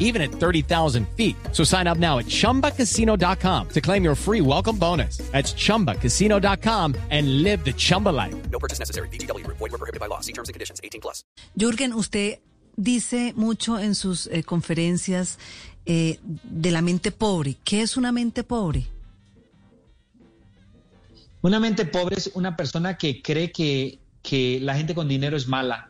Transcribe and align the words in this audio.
even 0.00 0.20
at 0.20 0.32
30,000 0.32 1.06
feet. 1.16 1.36
So 1.52 1.62
sign 1.62 1.86
up 1.86 1.98
now 1.98 2.18
at 2.18 2.26
chumbacasino.com 2.26 3.68
to 3.68 3.80
claim 3.80 4.02
your 4.02 4.16
free 4.16 4.40
welcome 4.40 4.76
bonus. 4.76 5.18
That's 5.30 5.54
chumbacasino.com 5.54 6.96
and 7.10 7.42
live 7.44 7.64
the 7.64 7.72
Chumba 7.72 8.08
life. 8.08 8.34
No 8.50 8.58
purchase 8.58 8.80
necessary. 8.80 9.08
BGW. 9.08 9.46
Void 9.46 9.60
were 9.60 9.78
prohibited 9.78 10.00
by 10.00 10.06
law. 10.06 10.20
See 10.20 10.32
terms 10.32 10.48
and 10.48 10.54
conditions. 10.54 10.80
18 10.82 11.00
plus. 11.00 11.22
Jürgen, 11.56 11.92
usted 11.92 12.40
dice 12.76 13.32
mucho 13.36 13.78
en 13.78 13.94
sus 13.94 14.26
eh, 14.26 14.42
conferencias 14.42 15.38
eh, 15.86 16.18
de 16.22 16.70
la 16.70 16.82
mente 16.82 17.12
pobre. 17.12 17.56
¿Qué 17.64 17.82
es 17.82 17.96
una 17.96 18.12
mente 18.12 18.44
pobre? 18.44 18.86
Una 21.42 21.58
mente 21.58 21.86
pobre 21.86 22.16
es 22.16 22.30
una 22.34 22.56
persona 22.56 22.98
que 22.98 23.22
cree 23.22 23.50
que, 23.50 23.98
que 24.22 24.60
la 24.60 24.76
gente 24.76 24.94
con 24.94 25.08
dinero 25.08 25.36
es 25.36 25.48
mala. 25.48 25.89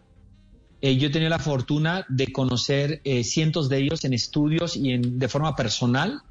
Eh, 0.83 0.97
yo 0.97 1.09
he 1.09 1.11
tenido 1.11 1.29
la 1.29 1.39
fortuna 1.39 2.07
de 2.09 2.33
conocer 2.33 3.01
eh, 3.05 3.23
cientos 3.23 3.69
de 3.69 3.79
ellos 3.79 4.05
en 4.05 4.15
estudios 4.15 4.77
y 4.77 4.93
en, 4.93 5.19
de 5.19 5.29
forma 5.29 5.55
personal 5.55 6.23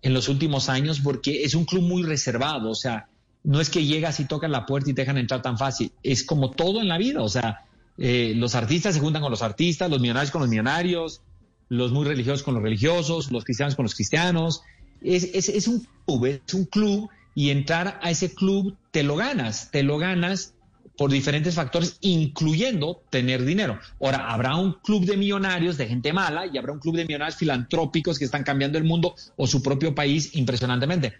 en 0.00 0.14
los 0.14 0.28
últimos 0.28 0.68
años 0.68 1.00
porque 1.00 1.44
es 1.44 1.54
un 1.54 1.64
club 1.64 1.82
muy 1.82 2.02
reservado. 2.02 2.70
O 2.70 2.74
sea, 2.74 3.06
no 3.44 3.60
es 3.60 3.70
que 3.70 3.84
llegas 3.84 4.18
y 4.20 4.24
tocas 4.24 4.50
la 4.50 4.66
puerta 4.66 4.90
y 4.90 4.94
te 4.94 5.02
dejan 5.02 5.18
entrar 5.18 5.42
tan 5.42 5.58
fácil. 5.58 5.92
Es 6.02 6.24
como 6.24 6.50
todo 6.50 6.80
en 6.80 6.88
la 6.88 6.98
vida. 6.98 7.22
O 7.22 7.28
sea, 7.28 7.64
eh, 7.98 8.32
los 8.36 8.54
artistas 8.54 8.94
se 8.94 9.00
juntan 9.00 9.22
con 9.22 9.30
los 9.30 9.42
artistas, 9.42 9.90
los 9.90 10.00
millonarios 10.00 10.30
con 10.30 10.40
los 10.40 10.50
millonarios, 10.50 11.20
los 11.68 11.92
muy 11.92 12.06
religiosos 12.06 12.42
con 12.42 12.54
los 12.54 12.62
religiosos, 12.62 13.30
los 13.30 13.44
cristianos 13.44 13.74
con 13.74 13.84
los 13.84 13.94
cristianos. 13.94 14.62
Es, 15.02 15.24
es, 15.34 15.48
es 15.48 15.68
un 15.68 15.86
club, 16.06 16.26
es 16.26 16.54
un 16.54 16.64
club 16.64 17.10
y 17.34 17.50
entrar 17.50 17.98
a 18.02 18.10
ese 18.10 18.34
club 18.34 18.76
te 18.90 19.02
lo 19.02 19.16
ganas, 19.16 19.70
te 19.70 19.82
lo 19.82 19.98
ganas 19.98 20.54
por 20.96 21.10
diferentes 21.10 21.54
factores, 21.54 21.96
incluyendo 22.00 23.02
tener 23.10 23.44
dinero. 23.44 23.78
Ahora, 24.00 24.30
habrá 24.30 24.56
un 24.56 24.74
club 24.74 25.04
de 25.04 25.16
millonarios, 25.16 25.76
de 25.76 25.86
gente 25.86 26.12
mala, 26.12 26.46
y 26.46 26.58
habrá 26.58 26.72
un 26.72 26.78
club 26.78 26.96
de 26.96 27.04
millonarios 27.04 27.36
filantrópicos 27.36 28.18
que 28.18 28.26
están 28.26 28.44
cambiando 28.44 28.78
el 28.78 28.84
mundo 28.84 29.14
o 29.36 29.46
su 29.46 29.62
propio 29.62 29.94
país 29.94 30.34
impresionantemente. 30.36 31.14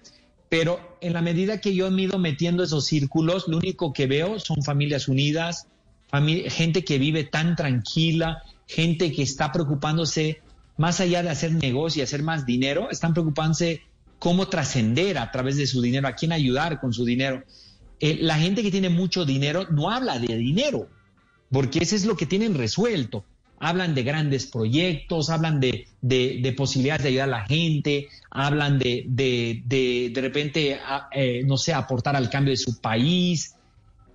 Pero 0.48 0.98
en 1.00 1.14
la 1.14 1.22
medida 1.22 1.60
que 1.60 1.74
yo 1.74 1.90
me 1.90 2.02
ido 2.02 2.18
metiendo 2.18 2.62
esos 2.62 2.84
círculos, 2.84 3.48
lo 3.48 3.56
único 3.56 3.92
que 3.92 4.06
veo 4.06 4.38
son 4.38 4.62
familias 4.62 5.08
unidas, 5.08 5.66
gente 6.48 6.84
que 6.84 6.98
vive 6.98 7.24
tan 7.24 7.56
tranquila, 7.56 8.42
gente 8.66 9.12
que 9.12 9.22
está 9.22 9.50
preocupándose 9.50 10.42
más 10.76 11.00
allá 11.00 11.22
de 11.22 11.30
hacer 11.30 11.52
negocio 11.52 12.00
y 12.00 12.04
hacer 12.04 12.22
más 12.22 12.44
dinero, 12.44 12.90
están 12.90 13.14
preocupándose 13.14 13.82
cómo 14.18 14.48
trascender 14.48 15.18
a 15.18 15.30
través 15.30 15.56
de 15.56 15.66
su 15.66 15.80
dinero, 15.80 16.06
a 16.06 16.14
quién 16.14 16.32
ayudar 16.32 16.80
con 16.80 16.92
su 16.92 17.04
dinero. 17.04 17.42
Eh, 18.02 18.18
la 18.20 18.36
gente 18.36 18.64
que 18.64 18.72
tiene 18.72 18.88
mucho 18.88 19.24
dinero 19.24 19.68
no 19.70 19.88
habla 19.88 20.18
de 20.18 20.36
dinero, 20.36 20.88
porque 21.52 21.78
eso 21.78 21.94
es 21.94 22.04
lo 22.04 22.16
que 22.16 22.26
tienen 22.26 22.54
resuelto. 22.54 23.24
Hablan 23.60 23.94
de 23.94 24.02
grandes 24.02 24.44
proyectos, 24.46 25.30
hablan 25.30 25.60
de, 25.60 25.86
de, 26.00 26.40
de 26.42 26.52
posibilidades 26.52 27.04
de 27.04 27.08
ayudar 27.10 27.28
a 27.28 27.38
la 27.38 27.46
gente, 27.46 28.08
hablan 28.28 28.80
de 28.80 29.04
de, 29.06 29.62
de, 30.12 30.20
repente, 30.20 30.80
eh, 31.12 31.44
no 31.46 31.56
sé, 31.56 31.72
aportar 31.72 32.16
al 32.16 32.28
cambio 32.28 32.50
de 32.50 32.56
su 32.56 32.80
país. 32.80 33.54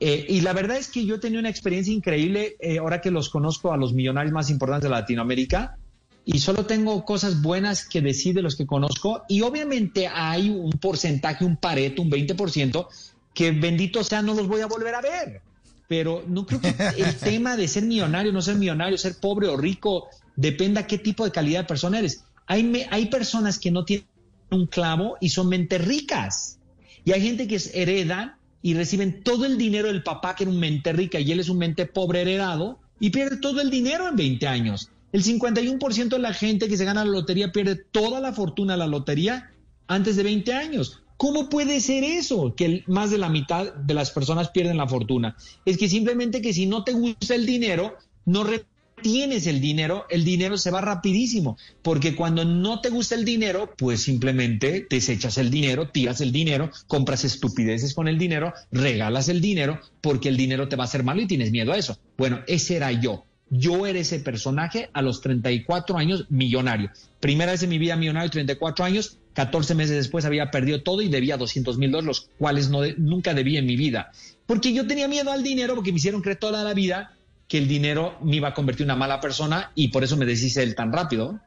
Eh, 0.01 0.25
y 0.27 0.41
la 0.41 0.51
verdad 0.51 0.75
es 0.75 0.89
que 0.89 1.05
yo 1.05 1.15
he 1.15 1.19
tenido 1.19 1.39
una 1.39 1.49
experiencia 1.49 1.93
increíble 1.93 2.57
ahora 2.77 2.99
que 2.99 3.09
los 3.09 3.29
conozco 3.29 3.71
a 3.71 3.77
los 3.77 3.93
millonarios 3.93 4.33
más 4.33 4.49
importantes 4.49 4.89
de 4.89 4.95
Latinoamérica 4.95 5.77
y 6.25 6.39
solo 6.39 6.65
tengo 6.65 7.05
cosas 7.05 7.41
buenas 7.41 7.87
que 7.87 8.01
decir 8.01 8.35
de 8.35 8.41
los 8.41 8.57
que 8.57 8.65
conozco 8.65 9.23
y 9.29 9.43
obviamente 9.43 10.07
hay 10.07 10.49
un 10.49 10.71
porcentaje, 10.71 11.45
un 11.45 11.55
pareto, 11.55 12.01
un 12.01 12.11
20% 12.11 12.85
que 13.37 13.51
bendito 13.51 14.03
sea 14.03 14.23
no 14.23 14.33
los 14.33 14.47
voy 14.47 14.61
a 14.61 14.65
volver 14.65 14.95
a 14.95 15.01
ver. 15.01 15.41
Pero 15.87 16.23
no 16.27 16.47
creo 16.47 16.59
que 16.59 16.73
el 16.97 17.15
tema 17.17 17.55
de 17.55 17.67
ser 17.67 17.83
millonario, 17.83 18.33
no 18.33 18.41
ser 18.41 18.55
millonario, 18.55 18.97
ser 18.97 19.19
pobre 19.19 19.47
o 19.47 19.55
rico, 19.55 20.07
dependa 20.35 20.87
qué 20.87 20.97
tipo 20.97 21.23
de 21.23 21.29
calidad 21.29 21.59
de 21.59 21.67
persona 21.67 21.99
eres. 21.99 22.23
Hay, 22.47 22.63
me, 22.63 22.87
hay 22.89 23.05
personas 23.05 23.59
que 23.59 23.69
no 23.69 23.85
tienen 23.85 24.07
un 24.49 24.65
clavo 24.65 25.17
y 25.21 25.29
son 25.29 25.49
mente 25.49 25.77
ricas. 25.77 26.57
Y 27.05 27.11
hay 27.11 27.21
gente 27.21 27.47
que 27.47 27.61
heredan 27.75 28.37
y 28.63 28.73
reciben 28.73 29.21
todo 29.21 29.45
el 29.45 29.59
dinero 29.59 29.89
del 29.89 30.01
papá 30.01 30.35
que 30.35 30.45
era 30.45 30.51
un 30.51 30.59
mente 30.59 30.91
rica 30.91 31.19
y 31.19 31.31
él 31.31 31.39
es 31.39 31.49
un 31.49 31.59
mente 31.59 31.85
pobre 31.85 32.21
heredado 32.21 32.79
y 32.99 33.11
pierde 33.11 33.37
todo 33.37 33.61
el 33.61 33.69
dinero 33.69 34.09
en 34.09 34.15
20 34.15 34.47
años. 34.47 34.89
El 35.11 35.23
51% 35.23 36.09
de 36.09 36.19
la 36.19 36.33
gente 36.33 36.67
que 36.67 36.75
se 36.75 36.85
gana 36.85 37.05
la 37.05 37.11
lotería 37.11 37.51
pierde 37.51 37.75
toda 37.75 38.19
la 38.19 38.33
fortuna 38.33 38.73
de 38.73 38.79
la 38.79 38.87
lotería 38.87 39.51
antes 39.85 40.15
de 40.15 40.23
20 40.23 40.53
años. 40.53 41.03
¿Cómo 41.17 41.49
puede 41.49 41.81
ser 41.81 42.03
eso? 42.03 42.53
Que 42.55 42.83
más 42.87 43.09
de 43.09 43.17
la 43.17 43.29
mitad 43.29 43.73
de 43.73 43.93
las 43.93 44.11
personas 44.11 44.49
pierden 44.49 44.77
la 44.77 44.87
fortuna. 44.87 45.35
Es 45.65 45.77
que 45.77 45.89
simplemente 45.89 46.41
que 46.41 46.53
si 46.53 46.67
no 46.67 46.83
te 46.83 46.93
gusta 46.93 47.33
el 47.33 47.45
dinero, 47.45 47.95
no 48.25 48.43
retienes 48.43 49.47
el 49.47 49.59
dinero, 49.59 50.05
el 50.09 50.23
dinero 50.23 50.57
se 50.57 50.69
va 50.69 50.81
rapidísimo. 50.81 51.57
Porque 51.81 52.15
cuando 52.15 52.45
no 52.45 52.81
te 52.81 52.89
gusta 52.89 53.15
el 53.15 53.25
dinero, 53.25 53.73
pues 53.77 54.03
simplemente 54.03 54.85
desechas 54.89 55.37
el 55.37 55.49
dinero, 55.49 55.89
tiras 55.89 56.21
el 56.21 56.31
dinero, 56.31 56.71
compras 56.85 57.23
estupideces 57.23 57.93
con 57.93 58.07
el 58.07 58.17
dinero, 58.17 58.53
regalas 58.71 59.27
el 59.29 59.41
dinero, 59.41 59.79
porque 60.01 60.29
el 60.29 60.37
dinero 60.37 60.67
te 60.69 60.75
va 60.75 60.83
a 60.83 60.87
hacer 60.87 61.03
malo 61.03 61.21
y 61.21 61.27
tienes 61.27 61.51
miedo 61.51 61.73
a 61.73 61.77
eso. 61.77 61.97
Bueno, 62.17 62.41
ese 62.47 62.75
era 62.75 62.91
yo. 62.91 63.26
Yo 63.49 63.87
era 63.87 63.99
ese 63.99 64.19
personaje 64.19 64.89
a 64.93 65.01
los 65.01 65.21
34 65.21 65.97
años 65.97 66.25
millonario. 66.29 66.91
Primera 67.19 67.53
vez 67.53 67.63
en 67.63 67.69
mi 67.69 67.77
vida 67.77 67.95
millonario, 67.95 68.29
34 68.29 68.83
años, 68.83 69.17
14 69.33 69.75
meses 69.75 69.95
después 69.95 70.25
había 70.25 70.51
perdido 70.51 70.81
todo 70.83 71.01
y 71.01 71.09
debía 71.09 71.37
200 71.37 71.77
mil 71.77 71.91
dólares, 71.91 72.07
los 72.07 72.29
cuales 72.37 72.69
no 72.69 72.81
nunca 72.97 73.33
debí 73.33 73.57
en 73.57 73.65
mi 73.65 73.75
vida. 73.75 74.11
Porque 74.45 74.73
yo 74.73 74.87
tenía 74.87 75.07
miedo 75.07 75.31
al 75.31 75.43
dinero, 75.43 75.75
porque 75.75 75.91
me 75.91 75.97
hicieron 75.97 76.21
creer 76.21 76.39
toda 76.39 76.63
la 76.63 76.73
vida 76.73 77.17
que 77.47 77.57
el 77.57 77.67
dinero 77.67 78.17
me 78.21 78.37
iba 78.37 78.49
a 78.49 78.53
convertir 78.53 78.83
en 78.83 78.91
una 78.91 78.95
mala 78.95 79.21
persona 79.21 79.71
y 79.75 79.89
por 79.89 80.03
eso 80.03 80.17
me 80.17 80.25
deshice 80.25 80.63
él 80.63 80.75
tan 80.75 80.91
rápido. 80.91 81.39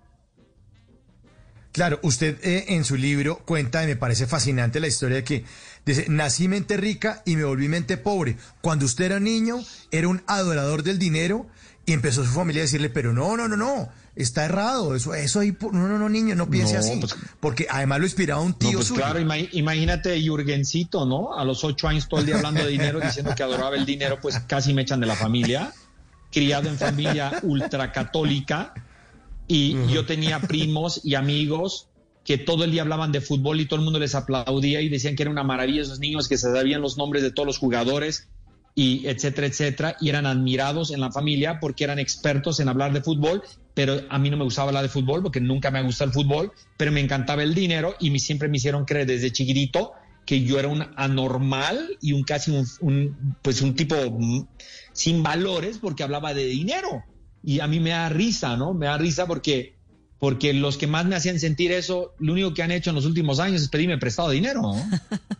Claro, 1.72 2.00
usted 2.02 2.38
eh, 2.42 2.64
en 2.68 2.84
su 2.84 2.96
libro 2.96 3.44
cuenta, 3.44 3.84
y 3.84 3.86
me 3.86 3.96
parece 3.96 4.26
fascinante 4.26 4.80
la 4.80 4.88
historia 4.88 5.18
de 5.18 5.24
que 5.24 5.44
dice, 5.86 6.06
nací 6.08 6.48
mente 6.48 6.76
rica 6.76 7.22
y 7.24 7.36
me 7.36 7.44
volví 7.44 7.68
mente 7.68 7.96
pobre. 7.96 8.36
Cuando 8.60 8.86
usted 8.86 9.04
era 9.04 9.20
niño, 9.20 9.60
era 9.92 10.08
un 10.08 10.22
adorador 10.26 10.82
del 10.82 10.98
dinero 10.98 11.46
y 11.90 11.92
empezó 11.92 12.24
su 12.24 12.30
familia 12.30 12.62
a 12.62 12.66
decirle, 12.66 12.88
pero 12.88 13.12
no, 13.12 13.36
no, 13.36 13.48
no, 13.48 13.56
no, 13.56 13.88
está 14.14 14.44
errado, 14.44 14.94
eso, 14.94 15.12
eso 15.12 15.40
ahí, 15.40 15.56
no, 15.60 15.88
no, 15.88 15.98
no, 15.98 16.08
niño, 16.08 16.36
no 16.36 16.48
piense 16.48 16.74
no, 16.74 16.78
así. 16.78 17.00
Pues, 17.00 17.16
porque 17.40 17.66
además 17.68 17.98
lo 17.98 18.04
inspiraba 18.04 18.40
un 18.40 18.54
tío 18.54 18.70
no, 18.70 18.76
pues 18.76 18.86
suyo. 18.86 19.00
Claro, 19.00 19.18
imagínate 19.18 20.24
Jurgencito, 20.24 21.04
¿no? 21.04 21.36
A 21.36 21.44
los 21.44 21.64
ocho 21.64 21.88
años 21.88 22.08
todo 22.08 22.20
el 22.20 22.26
día 22.26 22.36
hablando 22.36 22.62
de 22.62 22.70
dinero, 22.70 23.00
diciendo 23.00 23.34
que 23.34 23.42
adoraba 23.42 23.74
el 23.74 23.84
dinero, 23.86 24.20
pues 24.22 24.38
casi 24.46 24.72
me 24.72 24.82
echan 24.82 25.00
de 25.00 25.06
la 25.08 25.16
familia. 25.16 25.72
Criado 26.30 26.68
en 26.68 26.78
familia 26.78 27.40
ultracatólica 27.42 28.72
y 29.48 29.74
uh 29.74 29.78
-huh. 29.78 29.88
yo 29.88 30.06
tenía 30.06 30.38
primos 30.38 31.00
y 31.02 31.16
amigos 31.16 31.88
que 32.24 32.38
todo 32.38 32.62
el 32.62 32.70
día 32.70 32.82
hablaban 32.82 33.10
de 33.10 33.20
fútbol 33.20 33.60
y 33.60 33.66
todo 33.66 33.80
el 33.80 33.84
mundo 33.84 33.98
les 33.98 34.14
aplaudía 34.14 34.80
y 34.80 34.88
decían 34.88 35.16
que 35.16 35.24
era 35.24 35.30
una 35.32 35.42
maravilla 35.42 35.82
esos 35.82 35.98
niños 35.98 36.28
que 36.28 36.38
se 36.38 36.52
sabían 36.52 36.82
los 36.82 36.96
nombres 36.96 37.24
de 37.24 37.32
todos 37.32 37.48
los 37.48 37.58
jugadores 37.58 38.28
y 38.75 39.06
etcétera, 39.06 39.47
etcétera, 39.47 39.97
y 40.00 40.08
eran 40.08 40.26
admirados 40.26 40.91
en 40.91 41.00
la 41.00 41.10
familia 41.10 41.58
porque 41.60 41.84
eran 41.84 41.98
expertos 41.98 42.60
en 42.60 42.69
hablar 42.69 42.92
de 42.92 43.03
fútbol, 43.03 43.42
pero 43.75 44.00
a 44.08 44.19
mí 44.19 44.31
no 44.31 44.36
me 44.36 44.44
gustaba 44.44 44.69
hablar 44.69 44.82
de 44.82 44.88
fútbol 44.88 45.22
porque 45.22 45.41
nunca 45.41 45.70
me 45.70 45.78
ha 45.78 45.82
gustado 45.82 46.08
el 46.08 46.14
fútbol, 46.14 46.53
pero 46.76 46.92
me 46.92 47.00
encantaba 47.00 47.42
el 47.42 47.54
dinero 47.54 47.94
y 48.00 48.10
me, 48.10 48.19
siempre 48.19 48.48
me 48.48 48.56
hicieron 48.56 48.84
creer 48.84 49.06
desde 49.06 49.32
chiquitito 49.32 49.92
que 50.26 50.42
yo 50.42 50.59
era 50.59 50.69
un 50.69 50.86
anormal 50.97 51.97
y 52.00 52.12
un 52.12 52.22
casi 52.22 52.53
un, 52.53 52.66
un 52.80 53.36
pues 53.42 53.62
un 53.62 53.75
tipo 53.75 53.97
sin 54.92 55.22
valores 55.22 55.78
porque 55.78 56.03
hablaba 56.03 56.34
de 56.34 56.47
dinero. 56.47 57.04
Y 57.42 57.60
a 57.60 57.66
mí 57.66 57.80
me 57.80 57.91
da 57.91 58.09
risa, 58.10 58.56
¿no? 58.56 58.74
Me 58.74 58.86
da 58.86 58.98
risa 58.98 59.27
porque 59.27 59.80
porque 60.21 60.53
los 60.53 60.77
que 60.77 60.86
más 60.86 61.06
me 61.06 61.16
hacían 61.16 61.41
sentir 61.41 61.72
eso, 61.72 62.15
lo 62.18 62.34
único 62.34 62.53
que 62.53 62.62
han 62.62 62.71
hecho 62.71 62.91
en 62.91 62.97
los 62.97 63.06
últimos 63.06 63.41
años 63.41 63.62
es 63.62 63.68
pedirme 63.71 63.97
prestado 63.97 64.28
dinero. 64.28 64.60
¿no? 64.60 64.74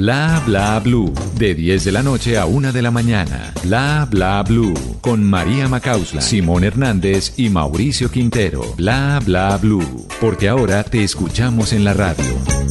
Bla 0.01 0.41
Bla 0.47 0.79
Blue. 0.79 1.13
De 1.37 1.53
10 1.53 1.83
de 1.85 1.91
la 1.91 2.01
noche 2.01 2.35
a 2.35 2.47
1 2.47 2.71
de 2.73 2.81
la 2.81 2.89
mañana. 2.89 3.53
Bla 3.61 4.07
Bla 4.09 4.41
Blue. 4.41 4.73
Con 4.99 5.23
María 5.23 5.67
Macausla, 5.67 6.21
Simón 6.21 6.63
Hernández 6.63 7.33
y 7.37 7.49
Mauricio 7.49 8.09
Quintero. 8.09 8.63
Bla 8.77 9.21
Bla 9.23 9.55
Blue. 9.57 10.07
Porque 10.19 10.49
ahora 10.49 10.83
te 10.83 11.03
escuchamos 11.03 11.71
en 11.71 11.83
la 11.83 11.93
radio. 11.93 12.70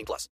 18 0.00 0.06
plus. 0.06 0.28